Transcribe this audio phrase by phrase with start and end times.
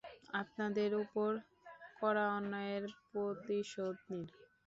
[0.41, 1.29] আপনাদের উপর
[1.99, 4.25] করা অন্যায়ের প্রতিশোধ নিন!